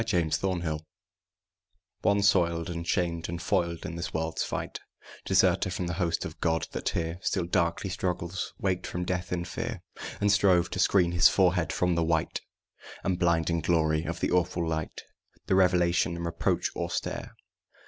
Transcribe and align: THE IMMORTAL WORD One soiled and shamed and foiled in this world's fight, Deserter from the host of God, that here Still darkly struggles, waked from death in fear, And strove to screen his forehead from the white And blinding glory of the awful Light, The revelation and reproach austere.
THE 0.03 0.17
IMMORTAL 0.17 0.61
WORD 0.63 0.81
One 2.01 2.23
soiled 2.23 2.71
and 2.71 2.87
shamed 2.87 3.29
and 3.29 3.39
foiled 3.39 3.85
in 3.85 3.93
this 3.97 4.11
world's 4.11 4.43
fight, 4.43 4.79
Deserter 5.25 5.69
from 5.69 5.85
the 5.85 5.93
host 6.01 6.25
of 6.25 6.39
God, 6.41 6.67
that 6.71 6.89
here 6.89 7.19
Still 7.21 7.45
darkly 7.45 7.91
struggles, 7.91 8.51
waked 8.57 8.87
from 8.87 9.05
death 9.05 9.31
in 9.31 9.45
fear, 9.45 9.83
And 10.19 10.31
strove 10.31 10.71
to 10.71 10.79
screen 10.79 11.11
his 11.11 11.29
forehead 11.29 11.71
from 11.71 11.93
the 11.93 12.03
white 12.03 12.41
And 13.03 13.19
blinding 13.19 13.59
glory 13.61 14.03
of 14.05 14.21
the 14.21 14.31
awful 14.31 14.67
Light, 14.67 15.03
The 15.45 15.53
revelation 15.53 16.15
and 16.15 16.25
reproach 16.25 16.71
austere. 16.75 17.35